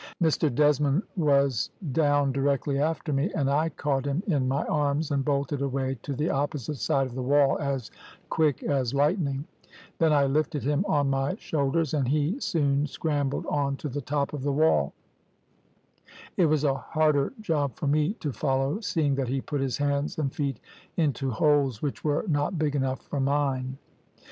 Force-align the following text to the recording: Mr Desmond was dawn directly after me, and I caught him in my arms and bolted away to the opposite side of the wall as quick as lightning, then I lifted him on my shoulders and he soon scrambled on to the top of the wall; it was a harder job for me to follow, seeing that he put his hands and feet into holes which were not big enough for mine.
Mr 0.19 0.51
Desmond 0.51 1.03
was 1.15 1.69
dawn 1.91 2.31
directly 2.31 2.79
after 2.79 3.13
me, 3.13 3.31
and 3.35 3.51
I 3.51 3.69
caught 3.69 4.03
him 4.07 4.23
in 4.25 4.47
my 4.47 4.63
arms 4.65 5.11
and 5.11 5.23
bolted 5.23 5.61
away 5.61 5.95
to 6.01 6.13
the 6.15 6.31
opposite 6.31 6.77
side 6.79 7.05
of 7.05 7.13
the 7.13 7.21
wall 7.21 7.59
as 7.59 7.91
quick 8.27 8.63
as 8.63 8.95
lightning, 8.95 9.45
then 9.99 10.11
I 10.11 10.25
lifted 10.25 10.63
him 10.63 10.83
on 10.87 11.11
my 11.11 11.35
shoulders 11.35 11.93
and 11.93 12.07
he 12.07 12.39
soon 12.39 12.87
scrambled 12.87 13.45
on 13.45 13.77
to 13.77 13.89
the 13.89 14.01
top 14.01 14.33
of 14.33 14.41
the 14.41 14.51
wall; 14.51 14.93
it 16.35 16.47
was 16.47 16.63
a 16.63 16.73
harder 16.73 17.31
job 17.39 17.75
for 17.75 17.85
me 17.85 18.13
to 18.21 18.31
follow, 18.33 18.79
seeing 18.79 19.13
that 19.13 19.27
he 19.27 19.39
put 19.39 19.61
his 19.61 19.77
hands 19.77 20.17
and 20.17 20.33
feet 20.33 20.59
into 20.97 21.29
holes 21.29 21.83
which 21.83 22.03
were 22.03 22.25
not 22.27 22.57
big 22.57 22.75
enough 22.75 23.03
for 23.05 23.19
mine. 23.19 23.77